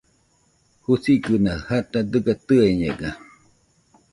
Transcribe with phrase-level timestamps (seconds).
[0.83, 3.09] Jusigɨna jata dɨga tɨeñega